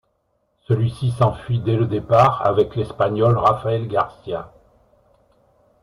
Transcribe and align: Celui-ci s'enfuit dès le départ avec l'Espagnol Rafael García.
Celui-ci 0.61 1.11
s'enfuit 1.11 1.59
dès 1.59 1.75
le 1.75 1.85
départ 1.85 2.43
avec 2.43 2.75
l'Espagnol 2.75 3.37
Rafael 3.37 3.85
García. 3.87 4.51